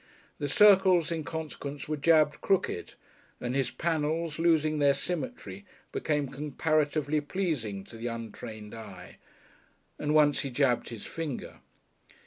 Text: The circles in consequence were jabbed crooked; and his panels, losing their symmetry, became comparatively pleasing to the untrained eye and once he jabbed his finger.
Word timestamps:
The 0.39 0.47
circles 0.49 1.11
in 1.11 1.23
consequence 1.23 1.87
were 1.87 1.95
jabbed 1.95 2.41
crooked; 2.41 2.95
and 3.39 3.53
his 3.53 3.69
panels, 3.69 4.39
losing 4.39 4.79
their 4.79 4.95
symmetry, 4.95 5.63
became 5.91 6.27
comparatively 6.27 7.21
pleasing 7.21 7.83
to 7.83 7.97
the 7.97 8.07
untrained 8.07 8.73
eye 8.73 9.19
and 9.99 10.15
once 10.15 10.39
he 10.39 10.49
jabbed 10.49 10.89
his 10.89 11.05
finger. 11.05 11.59